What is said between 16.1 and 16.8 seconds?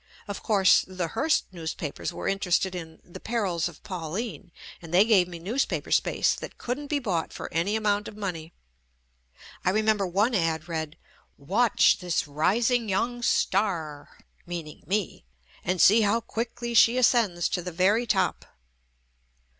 QUICKLY